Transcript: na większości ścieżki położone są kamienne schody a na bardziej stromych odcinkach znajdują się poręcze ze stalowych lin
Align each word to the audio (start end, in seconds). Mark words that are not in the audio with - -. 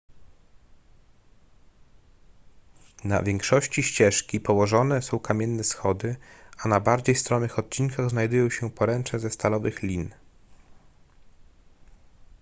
na 3.03 3.23
większości 3.23 3.83
ścieżki 3.83 4.39
położone 4.39 5.01
są 5.01 5.19
kamienne 5.19 5.63
schody 5.63 6.15
a 6.63 6.67
na 6.67 6.79
bardziej 6.79 7.15
stromych 7.15 7.59
odcinkach 7.59 8.09
znajdują 8.09 8.49
się 8.49 8.71
poręcze 8.71 9.19
ze 9.19 9.29
stalowych 9.29 9.83
lin 9.83 10.09